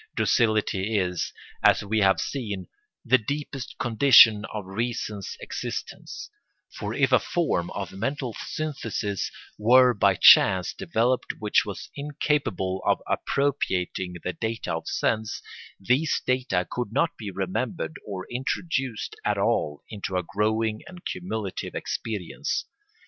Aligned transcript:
Docility 0.15 0.97
is, 0.97 1.31
as 1.63 1.83
we 1.85 1.99
have 1.99 2.19
seen, 2.19 2.65
the 3.05 3.19
deepest 3.19 3.77
condition 3.77 4.45
of 4.51 4.65
reason's 4.65 5.37
existence; 5.41 6.27
for 6.71 6.95
if 6.95 7.11
a 7.11 7.19
form 7.19 7.69
of 7.75 7.91
mental 7.91 8.33
synthesis 8.47 9.29
were 9.59 9.93
by 9.93 10.15
chance 10.15 10.73
developed 10.73 11.33
which 11.37 11.67
was 11.67 11.91
incapable 11.95 12.81
of 12.83 12.99
appropriating 13.05 14.15
the 14.23 14.33
data 14.33 14.73
of 14.75 14.87
sense, 14.87 15.43
these 15.79 16.19
data 16.25 16.65
could 16.67 16.91
not 16.91 17.15
be 17.15 17.29
remembered 17.29 17.99
or 18.03 18.25
introduced 18.31 19.15
at 19.23 19.37
all 19.37 19.83
into 19.87 20.17
a 20.17 20.23
growing 20.23 20.81
and 20.87 21.05
cumulative 21.05 21.75
experience. 21.75 22.65